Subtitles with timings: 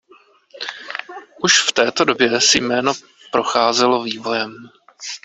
[1.41, 2.93] Už v této době si jméno
[3.31, 4.55] procházelo vývojem.